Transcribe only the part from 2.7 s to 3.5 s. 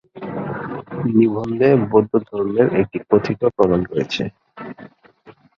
একটি কথিত